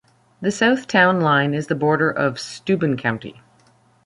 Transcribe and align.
The 0.41 0.49
south 0.49 0.87
town 0.87 1.21
line 1.21 1.53
is 1.53 1.67
the 1.67 1.75
border 1.75 2.09
of 2.09 2.39
Steuben 2.39 2.97
County. 2.97 3.41